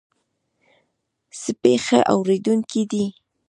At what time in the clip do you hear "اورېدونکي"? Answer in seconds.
2.13-2.83